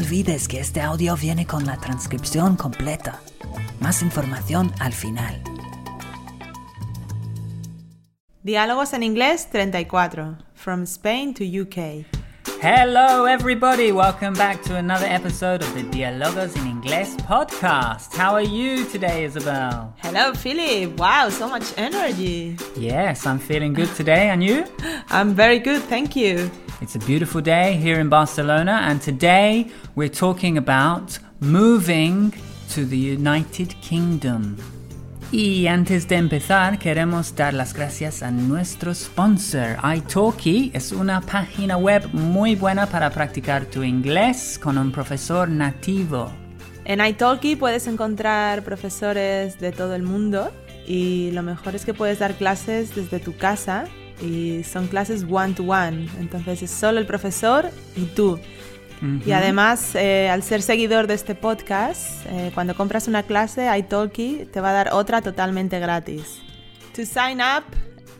[0.00, 3.20] olvides que este audio viene con la transcripción completa.
[3.80, 5.42] Más información al final.
[8.42, 10.38] Diálogos en inglés 34.
[10.54, 12.06] From Spain to UK.
[12.62, 13.92] Hello, everybody.
[13.92, 18.14] Welcome back to another episode of the Diálogos en Inglés podcast.
[18.14, 19.94] How are you today, Isabel?
[20.02, 20.98] Hello, Philip.
[20.98, 22.56] Wow, so much energy.
[22.74, 24.30] Yes, I'm feeling good today.
[24.30, 24.64] And you?
[25.10, 26.50] I'm very good, thank you.
[26.80, 29.66] It's a beautiful day here in Barcelona, and today
[29.96, 32.32] we're talking about moving
[32.70, 34.56] to the United Kingdom.
[35.30, 39.76] Y antes de empezar, queremos dar las gracias a nuestro sponsor.
[39.84, 46.32] iTalki es una página web muy buena para practicar tu inglés con un profesor nativo.
[46.86, 50.50] En italki puedes encontrar profesores de todo el mundo
[50.86, 53.84] y lo mejor es que puedes dar clases desde tu casa
[54.20, 58.38] y son clases one to one, entonces es solo el profesor y tú.
[59.24, 64.46] Y además, eh, al ser seguidor de este podcast, eh, cuando compras una clase, italki
[64.52, 66.42] te va a dar otra totalmente gratis.
[66.94, 67.64] To sign up,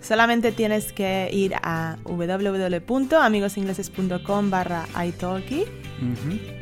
[0.00, 5.66] solamente tienes que ir a www.amigosingleses.com barra italki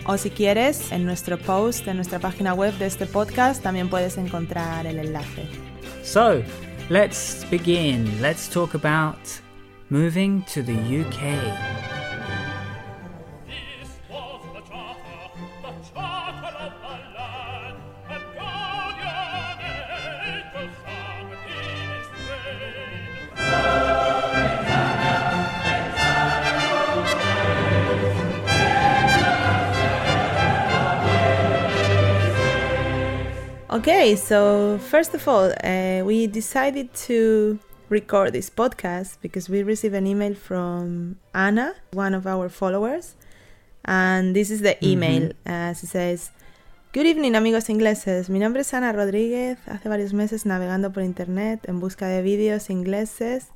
[0.07, 4.19] o si quieres, en nuestro post, en nuestra página web de este podcast, también puedes
[4.19, 5.47] encontrar el enlace.
[6.03, 6.43] So,
[6.91, 8.21] let's begin.
[8.21, 9.19] Let's talk about
[9.91, 11.98] moving to the UK.
[33.71, 37.59] Okay, so first of all, uh, we decided to
[37.91, 43.15] record this podcast because we received an email from Ana, one of our followers,
[43.85, 45.33] and this is the email.
[45.45, 46.31] Uh, she says,
[46.95, 48.31] Good evening, amigos ingleses.
[48.31, 49.59] Mi nombre es Ana Rodríguez.
[49.67, 53.49] Hace varios meses navegando por internet en busca de vídeos ingleses.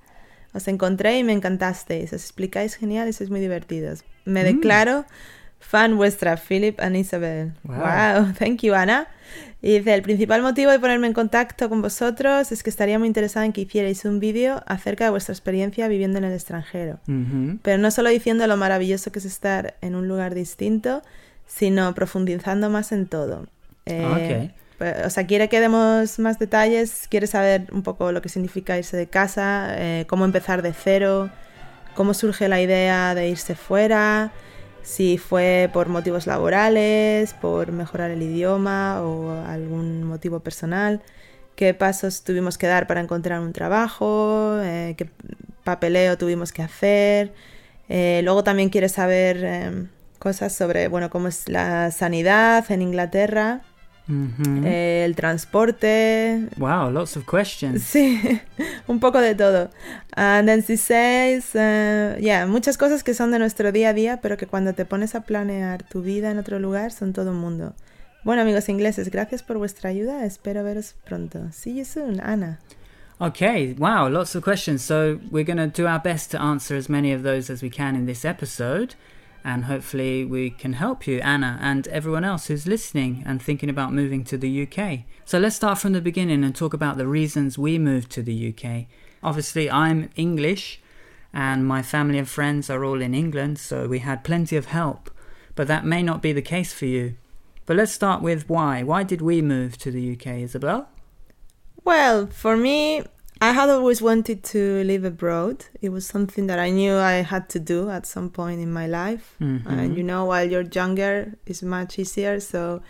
[0.52, 2.12] Os encontré y me encantasteis.
[2.12, 4.04] Os explicáis genial y sois muy divertidos.
[4.26, 5.06] Me declaro
[5.62, 7.54] fan vuestra, Philip and Isabel.
[7.64, 7.78] Wow.
[7.78, 8.32] wow.
[8.38, 9.08] Thank you, Ana.
[9.64, 13.06] Y dice, el principal motivo de ponerme en contacto con vosotros es que estaría muy
[13.06, 16.98] interesada en que hicierais un vídeo acerca de vuestra experiencia viviendo en el extranjero.
[17.62, 21.02] Pero no solo diciendo lo maravilloso que es estar en un lugar distinto,
[21.46, 23.46] sino profundizando más en todo.
[23.86, 24.52] Eh, Ok.
[24.78, 28.76] pues, O sea, quiere que demos más detalles, quiere saber un poco lo que significa
[28.76, 31.30] irse de casa, eh, cómo empezar de cero,
[31.94, 34.32] cómo surge la idea de irse fuera,
[34.82, 41.02] si fue por motivos laborales, por mejorar el idioma o algún motivo personal,
[41.56, 45.08] qué pasos tuvimos que dar para encontrar un trabajo, eh, qué
[45.64, 47.32] papeleo tuvimos que hacer.
[47.88, 49.86] Eh, luego también quiere saber eh,
[50.18, 53.62] cosas sobre, bueno, cómo es la sanidad en Inglaterra,
[54.08, 54.64] Mhm.
[54.66, 57.82] eh, el transporte, wow, lots of questions.
[57.92, 58.20] Sí,
[58.88, 59.70] un poco de todo.
[60.16, 64.20] And then she says, uh, yeah, muchas cosas que son de nuestro día a día,
[64.20, 67.38] pero que cuando te pones a planear tu vida en otro lugar son todo un
[67.38, 67.74] mundo.
[68.24, 70.24] Bueno, amigos ingleses, gracias por vuestra ayuda.
[70.24, 71.50] Espero veros pronto.
[71.52, 72.58] See you soon, Ana.
[73.20, 74.82] Okay, wow, lots of questions.
[74.82, 77.70] So we're going to do our best to answer as many of those as we
[77.70, 78.94] can in this episode.
[79.44, 83.92] And hopefully we can help you, Ana, and everyone else who's listening and thinking about
[83.92, 85.00] moving to the UK.
[85.24, 88.54] So let's start from the beginning and talk about the reasons we moved to the
[88.54, 88.86] UK.
[89.22, 90.80] Obviously, I'm English
[91.32, 95.10] and my family and friends are all in England, so we had plenty of help.
[95.54, 97.16] But that may not be the case for you.
[97.66, 98.82] But let's start with why.
[98.82, 100.88] Why did we move to the UK, Isabel?
[101.84, 103.02] Well, for me,
[103.42, 105.64] I had always wanted to live abroad.
[105.80, 108.86] It was something that I knew I had to do at some point in my
[108.86, 109.26] life.
[109.40, 109.66] Mhm.
[109.66, 111.14] And you know, while you're younger,
[111.48, 112.38] it's much easier.
[112.52, 112.82] So,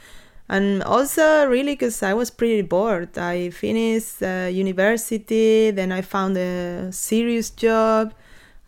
[0.55, 1.25] and also
[1.55, 3.17] really because I was pretty bored.
[3.17, 8.13] I finished uh, university, then I found a serious job.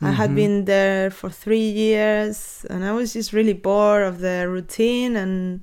[0.01, 4.37] I had been there for three years, and I was just really bored of the
[4.57, 5.61] routine and.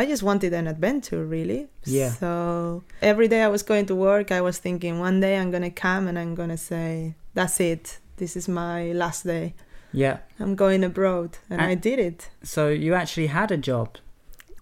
[0.00, 1.68] I just wanted an adventure, really.
[1.84, 2.10] Yeah.
[2.10, 5.70] So every day I was going to work, I was thinking one day I'm gonna
[5.70, 7.98] come and I'm gonna say, "That's it.
[8.16, 9.54] This is my last day.
[9.92, 10.16] Yeah.
[10.40, 11.72] I'm going abroad," and Ah.
[11.72, 12.28] I did it.
[12.42, 13.88] So you actually had a job.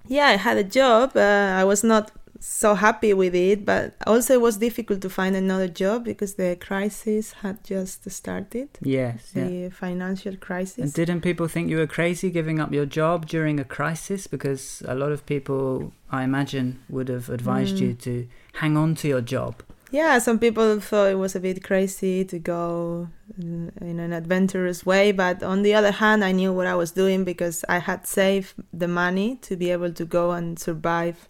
[0.07, 1.17] Yeah, I had a job.
[1.17, 2.11] Uh, I was not
[2.47, 6.57] so happy with it, but also it was difficult to find another job because the
[6.61, 8.69] crisis had just started.
[8.83, 9.33] Yes.
[9.35, 9.45] Yeah.
[9.49, 10.79] The financial crisis.
[10.85, 14.27] And didn't people think you were crazy giving up your job during a crisis?
[14.27, 17.81] Because a lot of people, I imagine, would have advised Mm.
[17.81, 18.29] you to
[18.61, 19.55] hang on to your job.
[19.91, 23.07] yeah, some people thought it was a bit crazy to go
[23.39, 26.91] in, in an adventurous way, but on the other hand, I knew what I was
[26.93, 31.29] doing because I had saved the money to be able to go and survive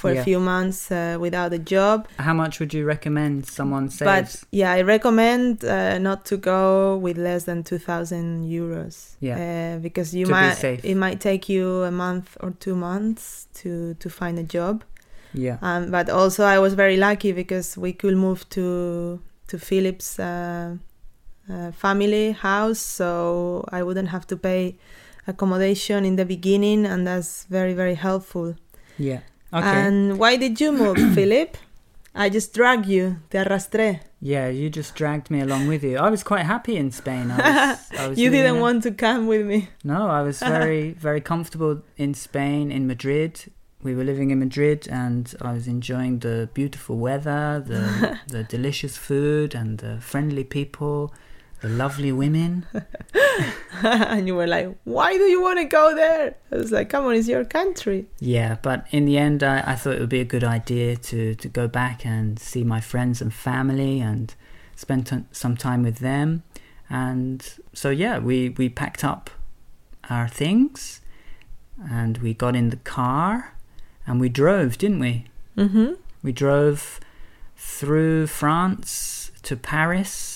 [0.00, 0.20] for Yeah.
[0.20, 1.96] a few months uh, without a job.
[2.18, 4.04] How much would you recommend someone saves?
[4.12, 4.28] But
[4.60, 8.26] yeah, I recommend uh, not to go with less than two thousand
[8.58, 8.96] euros.
[9.20, 9.36] Yeah.
[9.38, 10.80] uh, because you To be might safe.
[10.84, 14.74] it might take you a month or two months to to find a job.
[15.46, 15.56] yeah.
[15.68, 18.66] Um, but also, I was very lucky because we could move to
[19.50, 20.76] to Philip's uh,
[21.52, 23.08] uh, family house, so
[23.78, 24.62] I wouldn't have to pay
[25.26, 28.54] accommodation in the beginning, and that's very very helpful.
[28.98, 29.20] Yeah.
[29.54, 29.86] Okay.
[29.86, 31.56] And why did you move, Philip?
[32.16, 34.00] I just dragged you, te arrastré.
[34.20, 35.98] yeah, you just dragged me along with you.
[35.98, 37.30] I was quite happy in Spain.
[37.30, 39.68] I was, I was You didn't want to come with me.
[39.82, 43.50] No, I was very, very comfortable in Spain, in Madrid.
[43.82, 48.96] We were living in Madrid, and I was enjoying the beautiful weather, the the delicious
[48.96, 51.12] food, and the friendly people,
[51.64, 52.66] the lovely women.
[53.82, 57.06] and you were like, "Why do you want to go there?" I was like, "Come
[57.06, 60.20] on, it's your country." Yeah, but in the end, I, I thought it would be
[60.20, 64.34] a good idea to, to go back and see my friends and family and
[64.76, 66.42] spend t- some time with them.
[66.90, 67.40] And
[67.72, 69.30] so, yeah, we, we packed up
[70.10, 71.00] our things
[71.90, 73.56] and we got in the car
[74.06, 75.24] and we drove, didn't we?
[75.56, 75.94] Mm-hmm.
[76.22, 77.00] We drove
[77.56, 80.33] through France to Paris.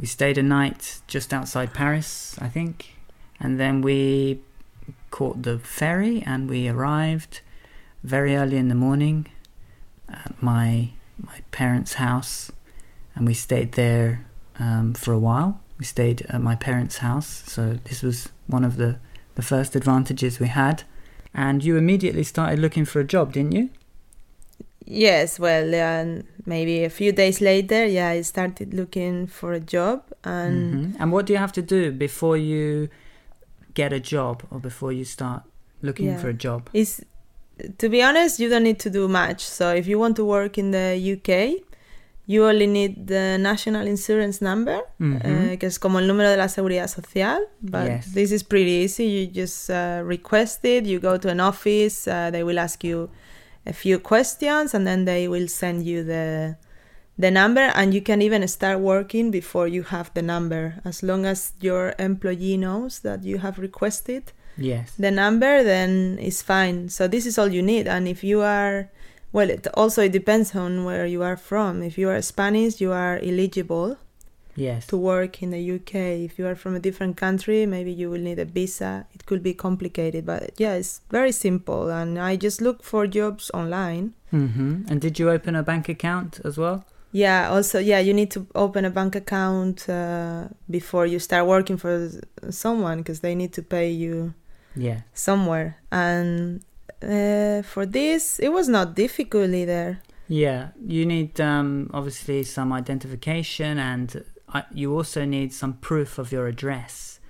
[0.00, 2.96] We stayed a night just outside Paris, I think.
[3.38, 4.40] And then we
[5.10, 7.42] caught the ferry and we arrived
[8.02, 9.26] very early in the morning
[10.08, 10.90] at my
[11.22, 12.50] my parents' house
[13.14, 14.24] and we stayed there
[14.58, 15.60] um, for a while.
[15.78, 18.98] We stayed at my parents' house, so this was one of the,
[19.34, 20.84] the first advantages we had.
[21.34, 23.70] And you immediately started looking for a job, didn't you?
[24.92, 30.02] Yes, well, um, maybe a few days later, yeah, I started looking for a job,
[30.24, 30.96] and Mhm.
[31.00, 32.88] And what do you have to do before you
[33.74, 35.42] get a job or before you start
[35.80, 36.18] looking Yeah.
[36.18, 36.68] for a job?
[36.74, 37.04] Is
[37.78, 39.40] to be honest, you don't need to do much.
[39.46, 41.62] So if you want to work in the UK,
[42.26, 45.52] you only need the national insurance number, Mhm.
[45.52, 47.38] uh, que es como el número de la seguridad social.
[47.62, 48.06] But Yes.
[48.14, 49.04] this is pretty easy.
[49.04, 50.84] You just uh, request it.
[50.86, 52.08] You go to an office.
[52.08, 53.08] Uh, they will ask you
[53.66, 56.56] a few questions, and then they will send you the
[57.20, 60.80] the number and you can even start working before you have the number.
[60.84, 64.94] As long as your employee knows that you have requested yes.
[64.98, 66.88] the number then it's fine.
[66.88, 68.90] So this is all you need and if you are
[69.32, 71.82] well it also it depends on where you are from.
[71.82, 73.98] If you are spanish you are eligible
[74.56, 74.86] Yes.
[74.88, 78.20] to work in the uk if you are from a different country maybe you will
[78.20, 82.60] need a visa it could be complicated but yeah it's very simple and i just
[82.60, 86.84] look for jobs online hmm And did you open a bank account as well?
[87.12, 91.76] yeah also yeah you need to open a bank account uh, before you start working
[91.78, 92.08] for
[92.50, 94.32] someone because they need to pay you
[94.76, 95.00] Yeah.
[95.14, 96.60] somewhere and
[97.02, 99.98] uh, for this it was not difficult either
[100.28, 100.68] Yeah.
[100.96, 104.08] You need um, obviously some identification and
[104.72, 107.20] you also need some proof of your address.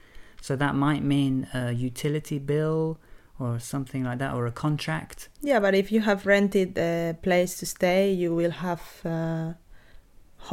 [0.41, 2.99] So that might mean a utility bill
[3.39, 5.29] or something like that or a contract.
[5.43, 9.53] yeah but if you have rented a place to stay you will have uh,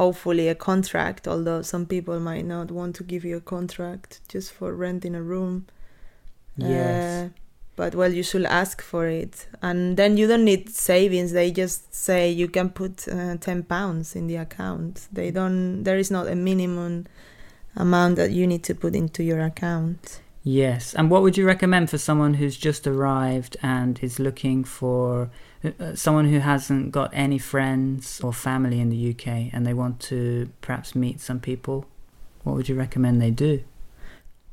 [0.00, 4.52] hopefully a contract although some people might not want to give you a contract just
[4.52, 5.66] for renting a room
[6.56, 7.26] Yes.
[7.26, 7.28] Uh,
[7.78, 11.30] but well, you should ask for it, and then you don't need savings.
[11.30, 15.06] They just say you can put uh, ten pounds in the account.
[15.12, 15.84] They don't.
[15.84, 17.06] There is not a minimum
[17.76, 20.20] amount that you need to put into your account.
[20.42, 20.92] Yes.
[20.92, 25.30] And what would you recommend for someone who's just arrived and is looking for
[25.62, 30.00] uh, someone who hasn't got any friends or family in the UK and they want
[30.00, 31.86] to perhaps meet some people?
[32.42, 33.62] What would you recommend they do?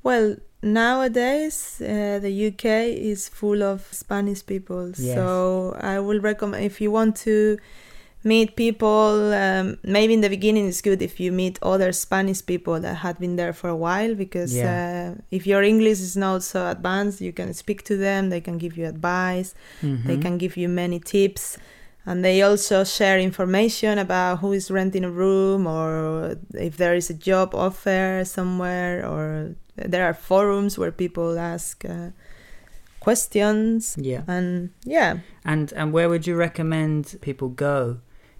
[0.03, 0.35] Well,
[0.65, 2.65] nowadays uh, the UK
[3.13, 5.15] is full of Spanish people, Yes.
[5.15, 7.57] so I will recommend if you want to
[8.23, 9.33] meet people.
[9.33, 13.19] Um, maybe in the beginning it's good if you meet other Spanish people that had
[13.19, 15.15] been there for a while, because Yeah.
[15.17, 18.29] uh, if your English is not so advanced, you can speak to them.
[18.29, 19.53] They can give you advice.
[20.07, 20.21] They Mhm.
[20.25, 21.57] can give you many tips.
[22.07, 27.09] And they also share information about who is renting a room or if there is
[27.09, 32.09] a job offer somewhere, or there are forums where people ask uh,
[32.99, 33.95] questions.
[33.99, 34.23] Yeah.
[34.27, 37.97] And yeah, And and where would you recommend people go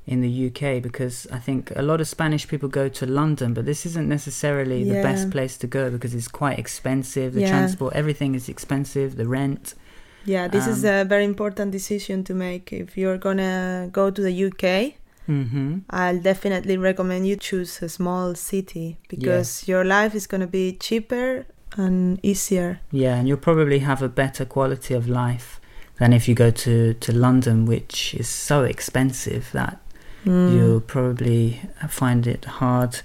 [0.08, 0.82] in the UK?
[0.82, 4.84] Because I think a lot of Spanish people go to London, but this isn't necessarily
[4.84, 7.34] the best place to go because it's quite expensive.
[7.34, 7.50] The Yeah.
[7.50, 9.16] transport, everything is expensive.
[9.16, 9.74] The rent.
[10.28, 14.22] yeah, this is Um, a very important decision to make if you're gonna go to
[14.22, 14.96] the UK.
[15.28, 15.80] Mm-hmm.
[15.90, 20.74] I'll definitely recommend you choose a small city because your life is going to be
[20.74, 21.46] cheaper
[21.78, 22.80] and easier.
[22.92, 25.60] Yeah, and you'll probably have a better quality of life
[26.00, 29.80] than if you go to, to London, which is so expensive that
[30.26, 30.56] Mm.
[30.56, 33.02] you'll probably find it hard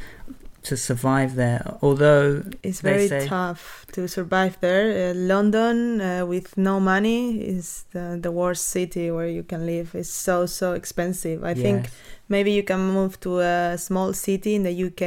[0.63, 1.63] to survive there.
[1.83, 5.11] Although It's very say- tough to survive there.
[5.11, 9.95] Uh, London, uh, with no money, is the, the worst city where you can live.
[9.95, 11.43] It's so so expensive.
[11.45, 11.89] I think
[12.29, 15.03] maybe you can move to a small city in the UK,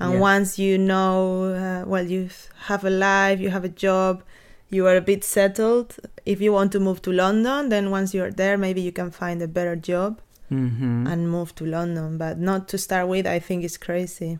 [0.00, 0.18] and Yeah.
[0.20, 2.28] once you know, uh, well, you
[2.68, 4.22] have a life, you have a job,
[4.70, 5.94] you are a bit settled.
[6.26, 9.40] If you want to move to London, then once you're there, maybe you can find
[9.42, 12.18] a better job hmm and move to London.
[12.18, 14.38] But not to start with, I think it's crazy.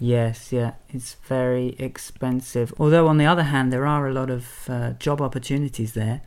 [0.00, 2.72] Yes, yeah, it's very expensive.
[2.78, 6.20] Although on the other hand, there are a lot of uh, job opportunities there.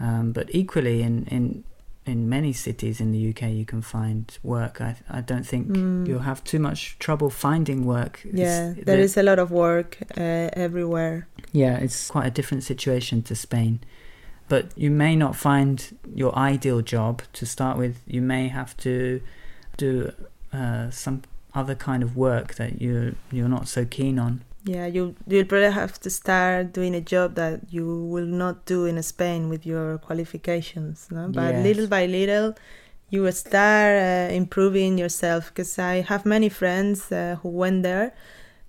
[0.00, 1.64] Um, but equally, in, in
[2.06, 4.80] in many cities in the UK, you can find work.
[4.80, 6.06] I I don't think Mm.
[6.08, 8.20] you'll have too much trouble finding work.
[8.24, 11.26] It's- Yeah, there the- is a lot of work uh, everywhere.
[11.52, 13.78] Yeah, it's quite a different situation to Spain.
[14.48, 15.76] But you may not find
[16.14, 17.94] your ideal job to start with.
[18.06, 19.20] You may have to
[19.76, 20.10] do
[20.52, 21.20] uh, some
[21.54, 24.42] other kind of work that you you're not so keen on.
[24.64, 28.84] Yeah, you you'll probably have to start doing a job that you will not do
[28.84, 31.08] in Spain with your qualifications.
[31.10, 31.28] No?
[31.28, 31.64] But Yes.
[31.64, 32.54] little by little,
[33.08, 35.48] you will start uh, improving yourself.
[35.48, 38.12] Because I have many friends uh, who went there.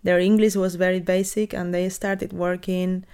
[0.04, 3.06] Their English was very basic, and they started working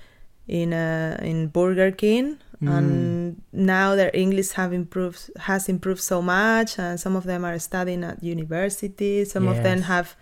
[0.47, 2.37] in uh, in Burger King.
[2.61, 2.77] Mm.
[2.77, 7.59] And now their English have improved has improved so much, and some of them are
[7.59, 9.25] studying at university.
[9.25, 10.15] Some of them have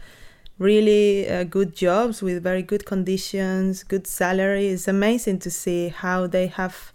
[0.59, 4.67] really uh, good jobs with very good conditions, good salary.
[4.67, 6.93] It's amazing to see how they have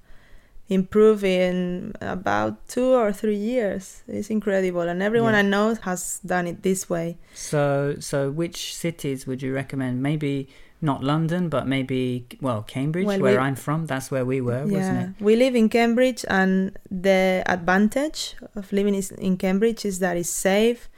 [0.69, 4.03] improved in about two or three years.
[4.09, 5.41] It's incredible, and everyone Yeah.
[5.41, 7.17] I know has done it this way.
[7.35, 10.03] So so which cities would you recommend?
[10.03, 10.49] Maybe
[10.83, 13.87] not London, but maybe well Cambridge, Well, where we- I'm from.
[13.87, 15.25] That's where we were, wasn't it?
[15.25, 20.31] we live in Cambridge, and the advantage of living is in Cambridge is that it's
[20.31, 20.89] safe,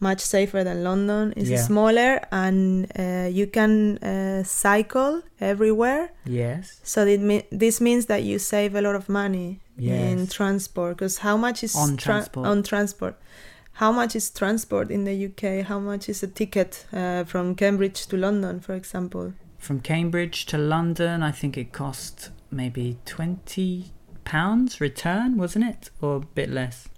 [0.00, 1.32] much safer than London.
[1.36, 1.62] It's Yeah.
[1.62, 6.10] smaller, and uh, you can uh, cycle everywhere.
[6.24, 6.80] Yes.
[6.82, 10.96] So it me- this means that you save a lot of money in transport.
[10.96, 13.14] Because how much is On tra- on transport?
[13.80, 15.64] How much is transport in the UK?
[15.66, 19.32] How much is a ticket uh, from Cambridge to London, for example?
[19.56, 23.92] From Cambridge to London, I think it cost maybe twenty
[24.24, 26.88] pounds return, wasn't it, or a bit less?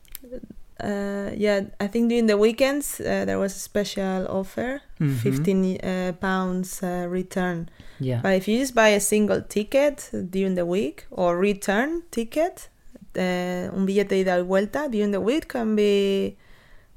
[0.82, 5.14] Uh, yeah, I think during the weekends uh, there was a special offer, Mhm.
[5.22, 7.68] 15 uh, pounds uh, return.
[8.00, 8.20] Yeah.
[8.22, 12.68] But if you just buy a single ticket during the week or return ticket,
[13.16, 16.36] uh, un billete de ida y vuelta during the week can be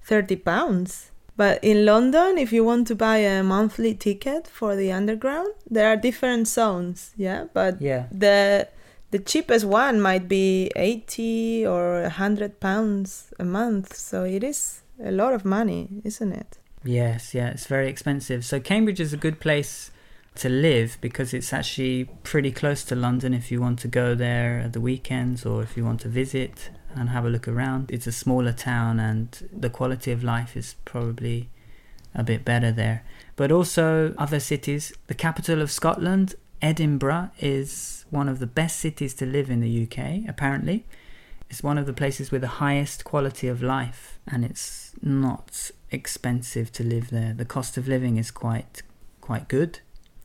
[0.05, 1.12] 30 pounds.
[1.38, 5.88] But in London, if you want to buy a monthly ticket for the underground, there
[5.89, 7.45] are different zones, yeah?
[7.53, 8.05] But Yeah.
[8.12, 8.67] the
[9.12, 13.95] the cheapest one might be 80 or 100 pounds a month.
[13.95, 16.57] So it is a lot of money, isn't it?
[16.83, 18.43] Yes, yeah, it's very expensive.
[18.43, 19.91] So Cambridge is a good place
[20.35, 24.59] to live because it's actually pretty close to London if you want to go there
[24.65, 27.91] at the weekends or if you want to visit and have a look around.
[27.91, 31.49] It's a smaller town and the quality of life is probably
[32.13, 33.03] a bit better there.
[33.35, 39.13] But also other cities, the capital of Scotland, Edinburgh is one of the best cities
[39.15, 40.85] to live in the UK apparently.
[41.49, 46.71] It's one of the places with the highest quality of life, and it's not expensive
[46.73, 47.33] to live there.
[47.33, 48.81] The cost of living is quite
[49.21, 49.79] quite good.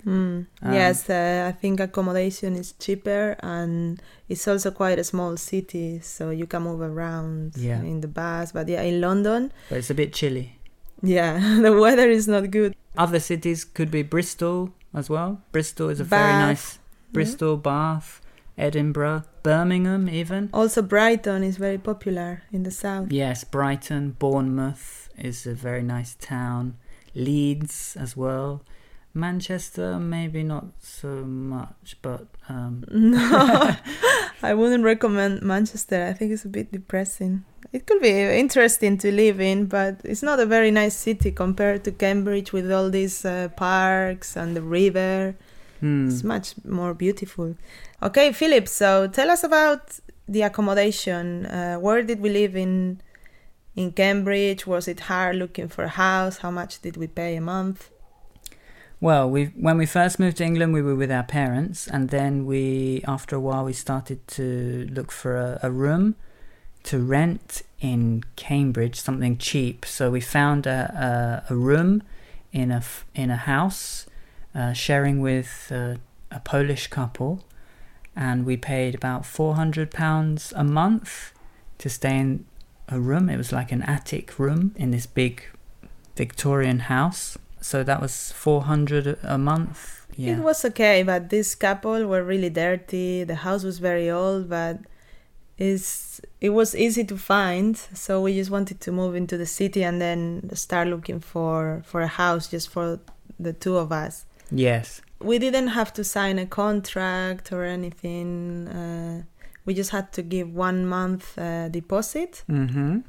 [0.05, 0.47] Mm.
[0.63, 6.01] Um, yes, uh, I think accommodation is cheaper and it's also quite a small city,
[6.01, 7.83] so you can move around Yeah.
[7.83, 8.53] in the bus.
[8.53, 10.59] But yeah, in London, But it's a bit chilly.
[11.03, 12.75] yeah, the weather is not good.
[12.97, 15.41] Other cities could be Bristol as well.
[15.53, 16.79] Bristol is a very nice
[17.13, 18.21] Bristol, Bath,
[18.59, 20.51] Edinburgh, Birmingham even.
[20.53, 23.11] Also, Brighton is very popular in the south.
[23.13, 26.77] Yes, Brighton, Bournemouth is a very nice town.
[27.15, 28.63] Leeds as well.
[29.13, 33.75] Manchester, maybe not so much, but um, No,
[34.43, 36.07] I wouldn't recommend Manchester.
[36.07, 37.45] I think it's a bit depressing.
[37.73, 41.85] It could be interesting to live in, but it's not a very nice city compared
[41.85, 45.37] to Cambridge with all these uh, parks and the river.
[45.81, 46.09] hmm.
[46.09, 47.57] It's much more beautiful.
[48.03, 49.99] Okay, Philip, so tell us about
[50.29, 51.47] the accommodation.
[51.47, 53.01] Uh, where did we live in
[53.77, 54.67] in Cambridge?
[54.67, 56.39] Was it hard looking for a house?
[56.39, 57.91] How much did we pay a month?
[59.03, 62.45] Well, we when we first moved to England, we were with our parents, and then
[62.45, 66.17] we, after a while, we started to look for a, a room
[66.83, 69.87] to rent in Cambridge something cheap.
[69.87, 72.03] So we found a, a, a room
[72.53, 72.83] in a,
[73.15, 74.07] in a house
[74.55, 75.95] uh, sharing with uh,
[76.31, 77.45] a Polish couple.
[78.17, 81.33] And we paid about £400 a month
[81.79, 82.45] to stay in
[82.89, 83.31] a room.
[83.31, 85.45] It was like an attic room in this big
[86.17, 87.39] Victorian house.
[87.61, 90.07] So that was 400 a month.
[90.17, 90.33] Yeah.
[90.37, 93.25] It was okay, but this couple were really dirty.
[93.25, 94.79] The house was very old, but
[95.59, 97.77] it's it was easy to find.
[97.77, 102.01] So we just wanted to move into the city and then start looking for for
[102.01, 102.99] a house just for
[103.39, 104.27] the two of us.
[104.51, 105.01] yes.
[105.23, 108.69] We didn't have to sign a contract or anything.
[108.69, 109.23] Uh,
[109.67, 113.01] we just had to give one month uh, deposit, Mm-hmm.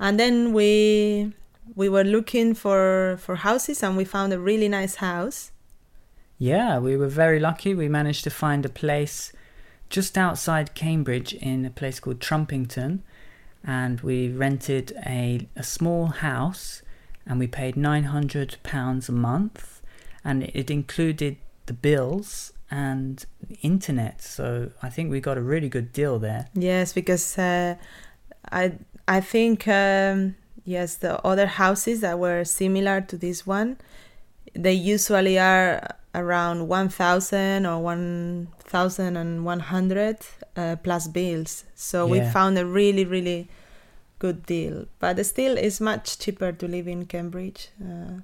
[0.00, 1.32] and then we
[1.74, 5.52] we were looking for for houses, and we found a really nice house.
[6.38, 7.74] Yeah, we were very lucky.
[7.74, 9.32] We managed to find a place
[9.90, 13.00] just outside Cambridge in a place called Trumpington.
[13.62, 16.82] And we rented a, a small house
[17.26, 19.82] and we paid £900 a month.
[20.24, 21.36] And it included
[21.66, 23.24] the bills and
[23.60, 24.22] internet.
[24.22, 26.48] So I think we got a really good deal there.
[26.54, 27.74] Yes, because uh,
[28.50, 28.72] I
[29.08, 33.76] I think um, yes, the other houses that were similar to this one,
[34.54, 40.18] they usually are around one thousand or one thousand and one hundred
[40.56, 41.64] uh, plus bills.
[41.74, 43.48] So we found a really really
[44.18, 47.68] good deal, but still, it's much cheaper to live in Cambridge.
[47.80, 48.20] Uh,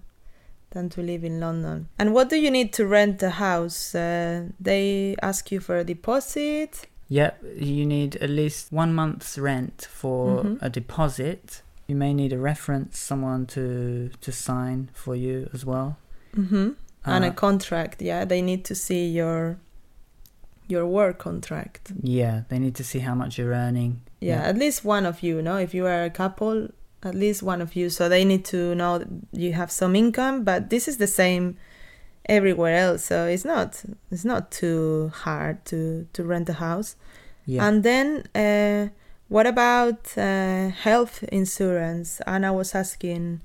[0.70, 1.88] than to live in London.
[1.98, 3.94] And what do you need to rent a house?
[3.94, 6.86] Uh, they ask you for a deposit.
[7.08, 10.58] Yep, you need at least one month's rent for Mhm.
[10.60, 11.62] a deposit.
[11.88, 15.96] You may need a reference, someone to to sign for you as well.
[16.34, 16.70] hmm
[17.04, 19.56] and a Uh, contract yeah they need to see your
[20.68, 24.00] your work contract yeah, they need to see how much you're earning.
[24.20, 26.68] yeah, at least one of you no if you are a couple
[27.02, 28.92] at least one of you so they need to know
[29.32, 31.54] you have some income but this is the same
[32.28, 36.96] everywhere else so it's not it's not too hard to to rent a house
[37.46, 37.64] Yeah.
[37.68, 38.88] and then uh,
[39.28, 43.40] what about uh, health insurance ana was asking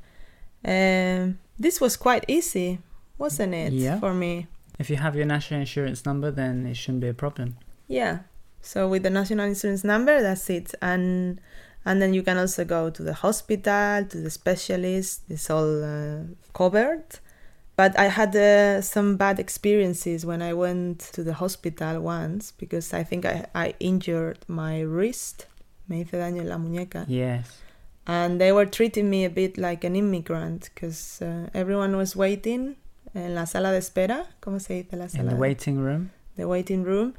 [0.65, 2.79] um, this was quite easy
[3.17, 3.99] wasn't it Yeah.
[3.99, 4.47] for me
[4.79, 7.55] if you have your national insurance number, then it shouldn't be a problem.
[7.87, 8.19] Yeah.
[8.61, 10.73] So with the national insurance number, that's it.
[10.81, 11.39] And
[11.85, 15.21] and then you can also go to the hospital, to the specialist.
[15.29, 16.23] It's all uh,
[16.55, 17.03] covered.
[17.75, 22.91] But I had uh, some bad experiences when I went to the hospital once because
[22.91, 25.45] I think I, I injured my wrist.
[25.87, 27.05] Me hice daño en la muñeca.
[27.07, 27.45] Yes.
[28.07, 32.75] And they were treating me a bit like an immigrant because uh, everyone was waiting
[33.13, 34.25] en la sala de espera.
[34.41, 35.23] ¿Cómo se dice la sala?
[35.23, 36.11] In the waiting room.
[36.37, 37.13] the waiting room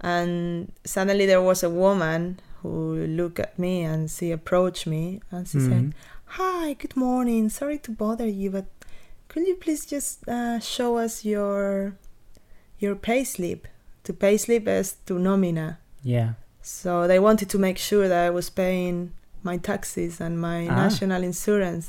[0.00, 5.48] and suddenly there was a woman who looked at me and she approached me and
[5.48, 5.92] she said Mhm.
[6.26, 8.66] hi good morning sorry to bother you but
[9.28, 11.94] could you please just uh, show us your
[12.78, 13.60] your payslip
[14.04, 16.34] to payslip is to nomina Yeah.
[16.68, 20.74] So they wanted to make sure that i was paying my taxes and my Ah.
[20.84, 21.86] national insurance.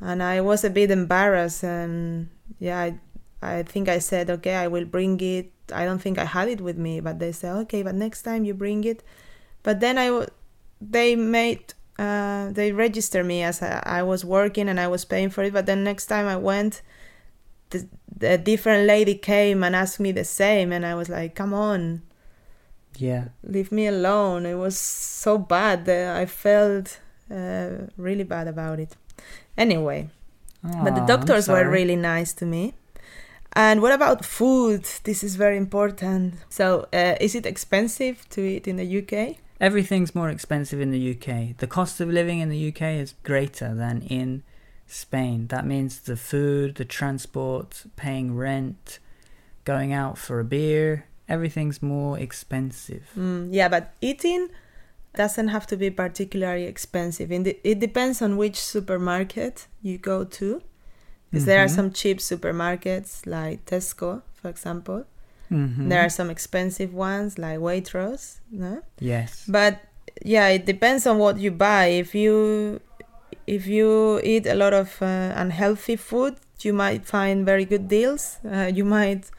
[0.00, 2.28] And i was a bit embarrassed and
[2.60, 2.88] yeah I,
[3.42, 5.46] I think i said okay i will bring it.
[5.80, 8.44] I don't think i had it with me but they said okay but next time
[8.44, 9.02] you bring it.
[9.66, 10.08] But then i
[10.96, 11.64] they made
[11.98, 15.52] uh, they registered me as I, I was working and i was paying for it
[15.52, 16.74] but then next time i went
[17.70, 17.88] the,
[18.24, 22.02] the different lady came and asked me the same and i was like come on
[23.00, 23.24] Yeah.
[23.42, 24.46] leave me alone.
[24.46, 28.96] It was so bad that I felt uh, really bad about it.
[29.56, 30.10] Anyway,
[30.62, 32.74] but the doctors were really nice to me.
[33.54, 34.84] And what about food?
[35.04, 36.34] This is very important.
[36.48, 39.36] So, uh, is it expensive to eat in the UK?
[39.60, 41.56] Everything's more expensive in the UK.
[41.56, 44.44] The cost of living in the UK is greater than in
[44.86, 45.48] Spain.
[45.48, 49.00] That means the food, the transport, paying rent,
[49.64, 53.04] going out for a beer, everything's more expensive.
[53.16, 54.48] Mm, yeah, but eating
[55.14, 57.32] doesn't have to be particularly expensive.
[57.32, 60.62] In the, it depends on which supermarket you go to.
[61.30, 61.74] Because there are Mhm.
[61.74, 65.04] some cheap supermarkets like Tesco, for example.
[65.50, 65.88] Mhm.
[65.90, 68.80] There are some expensive ones like Waitrose, no?
[68.98, 69.44] Yes.
[69.46, 69.80] But
[70.24, 71.86] yeah, it depends on what you buy.
[71.86, 72.80] If you
[73.46, 78.38] if you eat a lot of uh, unhealthy food, you might find very good deals.
[78.44, 79.30] Uh, you might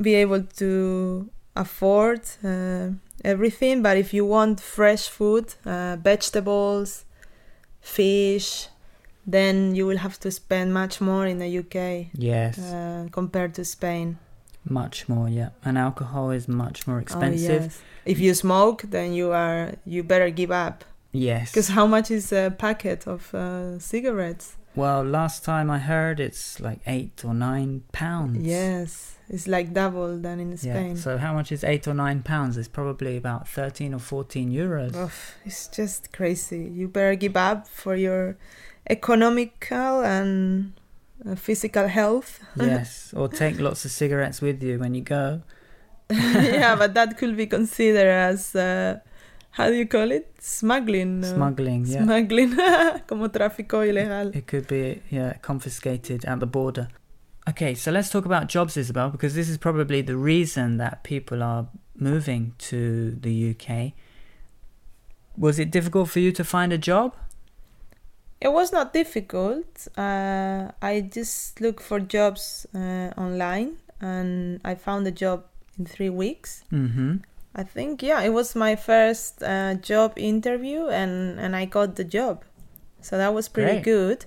[0.00, 2.88] be able to afford uh,
[3.24, 3.82] everything.
[3.82, 7.04] But if you want fresh food, uh, vegetables,
[7.80, 8.68] fish,
[9.26, 12.58] then you will have to spend much more in the UK Yes.
[12.58, 14.18] uh, compared to Spain.
[14.68, 15.50] Much more, yeah.
[15.64, 17.60] And alcohol is much more expensive.
[17.60, 17.82] Oh, yes.
[18.06, 20.84] If you smoke, then you are you better give up.
[21.12, 21.50] yes.
[21.50, 24.56] Because how much is a packet of uh, cigarettes?
[24.74, 28.38] Well, last time I heard it's like eight or nine pounds.
[28.44, 30.96] Yes, it's like double than in Spain.
[30.96, 31.02] Yeah.
[31.02, 32.56] So how much is eight or nine pounds?
[32.56, 34.94] It's probably about thirteen or fourteen euros.
[34.94, 36.70] Oof, it's just crazy.
[36.72, 38.36] You better give up for your
[38.88, 40.74] economical and
[41.26, 42.40] uh, physical health.
[42.56, 43.14] yes.
[43.16, 45.42] Or take lots of cigarettes with you when you go.
[46.10, 48.98] yeah, but that could be considered as uh,
[49.52, 50.34] how do you call it?
[50.38, 51.22] Smuggling.
[51.22, 52.04] Smuggling, yeah.
[52.04, 52.56] Smuggling,
[53.06, 54.36] como tráfico ilegal.
[54.36, 56.88] It could be yeah confiscated at the border.
[57.48, 61.42] Okay, so let's talk about jobs, Isabel, because this is probably the reason that people
[61.42, 63.92] are moving to the UK.
[65.36, 67.14] Was it difficult for you to find a job?
[68.40, 69.88] It was not difficult.
[69.96, 75.44] Uh, I just looked for jobs uh, online and I found a job
[75.78, 76.64] in three weeks.
[76.72, 77.16] Mm-hmm.
[77.54, 82.04] I think yeah, it was my first uh, job interview and and I got the
[82.04, 82.44] job,
[83.00, 83.84] so that was pretty Great.
[83.84, 84.26] good.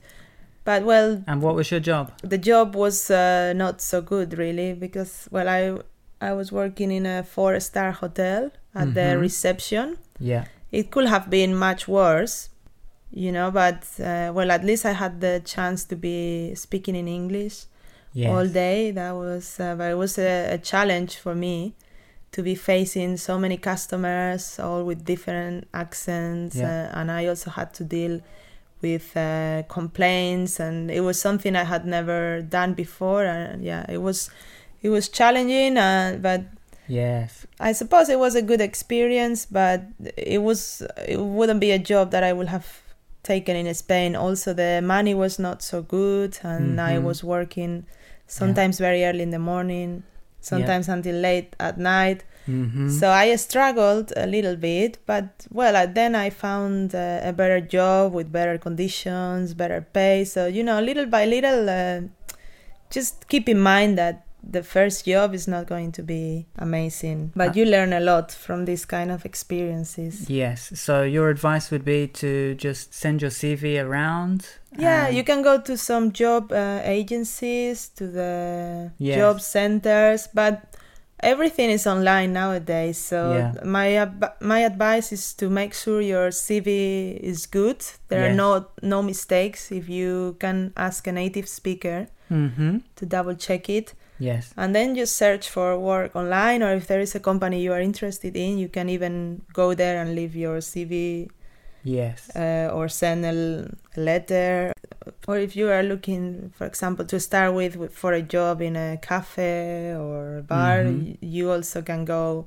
[0.68, 2.06] But well, And what was your job?
[2.34, 5.62] the job was uh, not so good really because well I
[6.30, 8.42] I was working in a four star hotel
[8.82, 9.22] at the Mhm.
[9.28, 9.86] reception.
[10.32, 10.44] Yeah.
[10.80, 12.36] It could have been much worse,
[13.24, 13.50] you know.
[13.52, 17.58] But uh, well, at least I had the chance to be speaking in English
[18.14, 18.30] Yes.
[18.32, 18.92] all day.
[19.00, 21.56] That was, uh, but it was a, a challenge for me
[22.36, 26.68] to be facing so many customers, all with different accents, Yeah.
[26.94, 28.20] uh, and I also had to deal
[28.82, 33.98] with uh, complaints, and it was something I had never done before, and yeah, it
[34.02, 34.30] was,
[34.82, 36.42] it was challenging, uh, but
[36.90, 37.46] Yes.
[37.60, 39.82] I suppose it was a good experience, but
[40.16, 42.66] it was it wouldn't be a job that I would have
[43.24, 44.16] taken in Spain.
[44.16, 47.04] Also, the money was not so good, and I Mhm.
[47.04, 47.86] was working
[48.28, 50.04] sometimes very early in the morning,
[50.40, 52.24] sometimes until late at night.
[52.48, 52.90] Mm-hmm.
[52.90, 57.60] So I struggled a little bit, but well, uh, then I found uh, a better
[57.62, 60.24] job with better conditions, better pay.
[60.26, 62.02] So you know, little by little, uh,
[62.90, 67.50] just keep in mind that the first job is not going to be amazing, but
[67.50, 70.30] Uh, you learn a lot from these kind of experiences.
[70.30, 70.72] Yes.
[70.80, 74.46] So your advice would be to just send your CV around.
[74.80, 79.18] Yeah, you can go to some job uh, agencies, to the Yes.
[79.18, 80.67] job centers, but
[81.24, 82.98] everything is online nowadays.
[82.98, 83.54] So Yeah.
[83.66, 87.84] my ab- my advice is to make sure your CV is good.
[88.10, 89.72] There are no no mistakes.
[89.72, 92.82] If you can ask a native speaker Mhm.
[92.98, 94.54] to double check it, Yes.
[94.58, 97.82] and then just search for work online, or if there is a company you are
[97.82, 101.30] interested in, you can even go there and leave your CV
[101.88, 102.20] Yes.
[102.36, 103.36] uh, or send a
[103.96, 104.72] letter
[105.28, 108.98] or if you are looking for example to start with for a job in a
[109.12, 111.18] cafe or a bar Mhm.
[111.22, 112.46] you also can go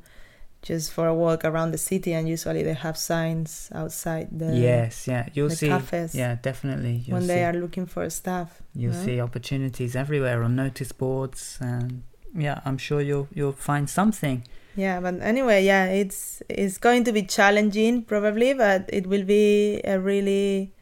[0.69, 5.09] just for a walk around the city and usually they have signs outside the yes.
[5.13, 5.25] Yeah.
[5.35, 5.69] You'll see.
[5.69, 6.33] cafes Yeah.
[6.49, 6.95] Definitely.
[7.05, 7.33] You'll when see.
[7.35, 8.49] they are looking for staff
[8.81, 12.03] You'll see opportunities everywhere on notice boards, and
[12.47, 14.39] yeah, I'm sure you'll you'll find something.
[14.77, 19.81] Yeah but anyway yeah it's it's going to be challenging probably but it will be
[19.85, 20.73] a really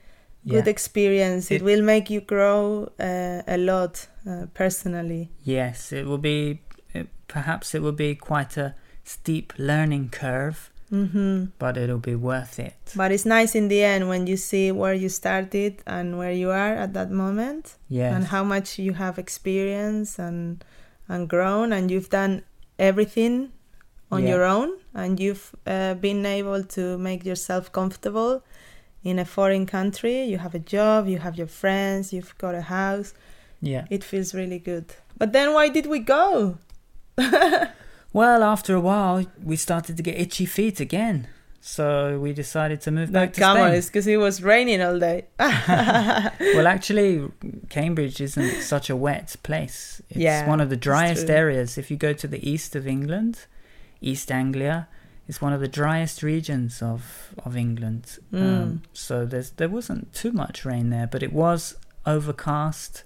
[0.47, 0.71] good Yeah.
[0.71, 6.19] experience it, It- will make you grow uh, a lot uh, personally Yes, it will
[6.23, 6.61] be.
[6.95, 8.75] It, perhaps it will be quite a
[9.05, 12.77] steep learning curve, hmm but it'll be worth it.
[12.97, 16.51] But it's nice in the end when you see where you started and where you
[16.51, 18.15] are at that moment Yes.
[18.15, 20.65] and how much you have experienced and
[21.09, 22.43] and grown and you've done
[22.79, 23.51] everything
[24.11, 24.31] on Yeah.
[24.31, 28.43] your own and you've uh, been able to make yourself comfortable
[29.05, 30.25] in a foreign country.
[30.25, 33.15] You have a job, you have your friends, you've got a house.
[33.61, 33.85] yeah.
[33.91, 34.87] It feels really good.
[35.19, 36.59] But then why did we go?
[38.13, 41.29] Well, after a while, we started to get itchy feet again,
[41.61, 43.83] so we decided to move back to come on, Spain.
[43.83, 45.27] because it was raining all day.
[45.39, 47.29] well, actually,
[47.69, 50.01] Cambridge isn't such a wet place.
[50.09, 51.77] It's Yeah, one of the driest areas.
[51.77, 53.47] If you go to the east of England,
[54.01, 54.89] East Anglia,
[55.27, 58.19] is one of the driest regions of of England.
[58.33, 58.63] Mm.
[58.63, 63.05] Um, so there's there wasn't too much rain there, but it was overcast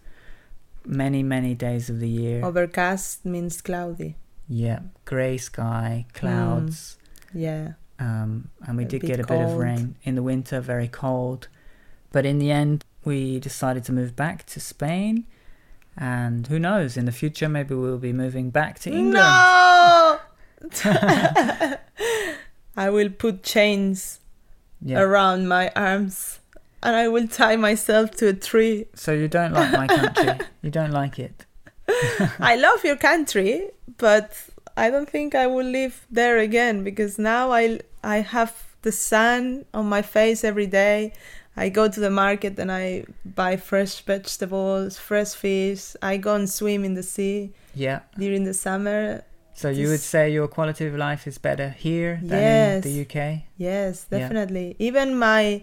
[0.84, 2.44] many many days of the year.
[2.44, 4.16] Overcast means cloudy.
[4.48, 6.96] yeah, grey sky, clouds.
[7.34, 7.72] Yeah.
[7.98, 11.48] um, and we A did get a bit of rain in the winter, very cold.
[12.12, 15.24] But in the end, we decided to move back to Spain,
[15.96, 19.14] and who knows, in the future, maybe we'll be moving back to England.
[19.14, 20.01] No!
[22.76, 24.20] I will put chains
[24.84, 25.00] Yeah.
[25.00, 26.40] around my arms
[26.82, 28.86] and I will tie myself to a tree.
[28.94, 30.46] So you don't like my country?
[30.62, 31.44] you don't like it?
[32.40, 34.32] I love your country, but
[34.76, 39.64] I don't think I will live there again because now I I have the sun
[39.74, 41.12] on my face every day.
[41.56, 45.94] I go to the market and I buy fresh vegetables, fresh fish.
[46.02, 48.00] I go and swim in the sea Yeah.
[48.18, 49.22] during the summer.
[49.54, 52.84] So you would say your quality of life is better here than Yes.
[52.86, 53.44] in the UK?
[53.56, 54.18] Yes, Yeah.
[54.18, 54.76] definitely.
[54.78, 55.62] Even my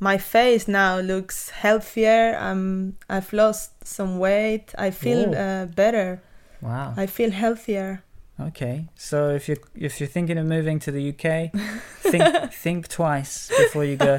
[0.00, 2.36] my face now looks healthier.
[2.38, 4.72] I'm I've lost some weight.
[4.78, 6.20] I feel uh, better.
[6.60, 6.94] Wow.
[6.96, 8.02] I feel healthier.
[8.40, 8.86] Okay.
[8.96, 11.50] So if you if you're thinking of moving to the UK,
[12.10, 14.16] think think twice before you go.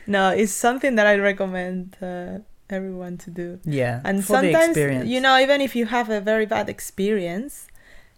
[0.06, 2.38] No, it's something that I recommend uh,
[2.78, 3.48] everyone to do.
[3.80, 4.00] Yeah.
[4.04, 4.76] And sometimes,
[5.14, 7.54] you know, even if you have a very bad experience,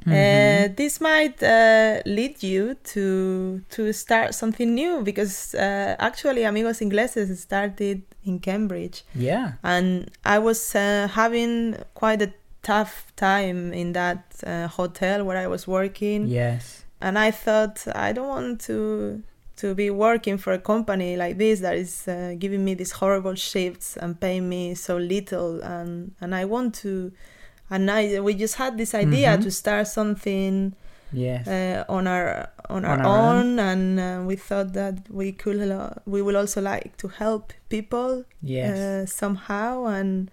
[0.07, 0.13] Mhm.
[0.13, 3.05] uh, this might uh, lead you to
[3.77, 9.47] to start something new because uh, actually, Amigos Ingleses started in Cambridge, yeah.
[9.63, 9.87] and
[10.37, 12.31] I was uh, having quite a
[12.63, 16.85] tough time in that uh, hotel where I was working, Yes.
[17.01, 17.77] and I thought
[18.09, 18.79] I don't want to
[19.57, 23.35] to be working for a company like this that is uh, giving me these horrible
[23.35, 27.13] shifts and paying me so little and and I want to
[27.71, 29.43] and I we just had this idea Mhm.
[29.43, 30.75] to start something
[31.13, 31.47] Yes.
[31.47, 35.61] uh, on our on our, On our own, and uh, we thought that we could
[35.71, 38.79] uh, we will also like to help people yes.
[38.79, 40.31] uh, somehow and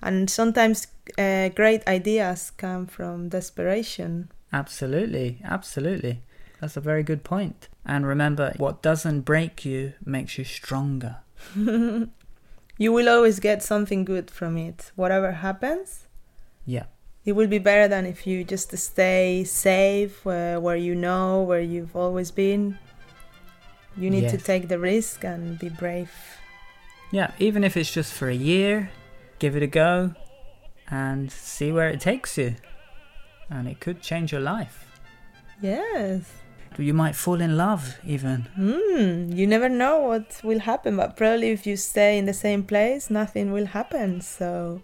[0.00, 0.86] and sometimes
[1.18, 6.22] uh, great ideas come from desperation Absolutely, absolutely.
[6.60, 7.68] That's a very good point.
[7.84, 11.16] And remember, what doesn't break you makes you stronger.
[11.56, 16.06] you will always get something good from it whatever happens
[16.64, 16.84] Yeah,
[17.24, 21.60] it will be better than if you just stay safe where, where you know where
[21.60, 22.78] you've always been
[23.96, 26.12] you need to take the risk and be brave
[27.12, 27.32] yeah.
[27.38, 28.90] Even if it's just for a year,
[29.38, 30.14] give it a go,
[30.88, 32.56] and see where it takes you.
[33.50, 34.88] And it could change your life.
[35.60, 36.41] yes
[36.78, 38.48] You might fall in love, even.
[38.54, 42.62] Hmm, you never know what will happen, but probably if you stay in the same
[42.62, 44.20] place, nothing will happen.
[44.20, 44.80] So,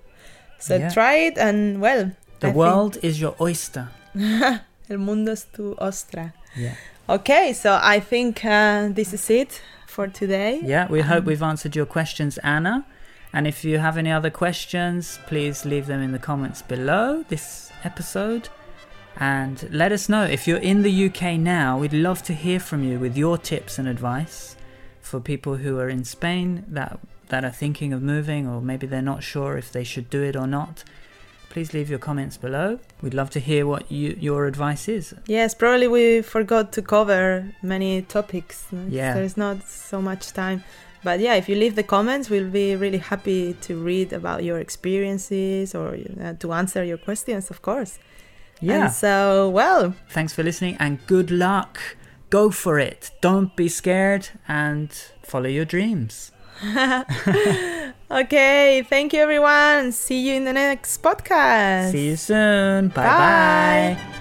[0.59, 0.89] so Yeah.
[0.91, 3.89] try it, and well, The I think- world is your oyster.
[4.91, 6.33] El mundo es tu ostra.
[6.57, 6.75] Yeah.
[7.09, 10.61] Okay, so I think uh, this is it for today.
[10.65, 12.85] Yeah, we hope we've answered your questions, Ana.
[13.33, 17.71] And if you have any other questions, please leave them in the comments below this
[17.85, 18.49] episode.
[19.19, 21.77] And let us know if you're in the UK now.
[21.77, 24.55] We'd love to hear from you with your tips and advice
[25.01, 29.03] for people who are in Spain that that are thinking of moving or maybe they're
[29.03, 30.83] not sure if they should do it or not.
[31.51, 32.79] Please leave your comments below.
[33.03, 35.15] We'd love to hear what you, your advice is.
[35.27, 38.67] Yes, probably we forgot to cover many topics.
[38.89, 39.15] Yeah.
[39.15, 40.63] There's not so much time.
[41.03, 44.59] But yeah, if you leave the comments, we'll be really happy to read about your
[44.59, 47.99] experiences or uh, to answer your questions, of course.
[48.61, 48.85] Yeah.
[48.87, 51.79] And so, well, Thanks for listening and good luck.
[52.31, 53.11] Go for it.
[53.21, 54.93] Don't be scared and
[55.23, 56.33] follow your dreams.
[58.11, 59.93] okay, thank you everyone.
[59.93, 61.93] See you in the next podcast.
[61.93, 62.89] See you soon.
[62.89, 63.97] Bye Bye.
[64.03, 64.15] bye.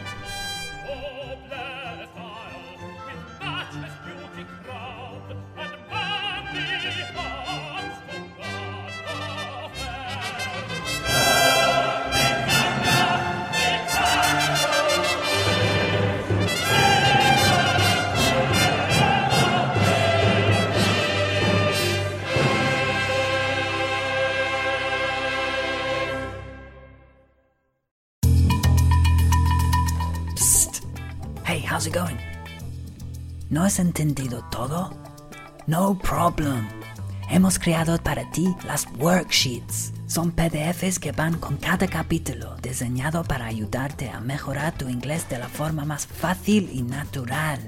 [33.67, 34.89] Has entendido todo?
[35.67, 36.69] No problem.
[37.30, 39.91] Hemos creado para ti las worksheets.
[40.08, 45.38] Son PDFs que van con cada capítulo, diseñado para ayudarte a mejorar tu inglés de
[45.38, 47.60] la forma más fácil y natural.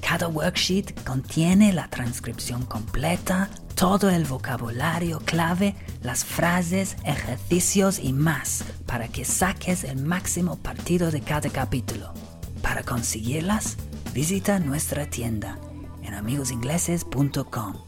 [0.00, 8.64] Cada worksheet contiene la transcripción completa, todo el vocabulario clave, las frases, ejercicios y más
[8.84, 12.12] para que saques el máximo partido de cada capítulo.
[12.62, 13.76] Para conseguirlas,
[14.14, 15.58] visita nuestra tienda
[16.02, 17.83] en amigosingleses.com.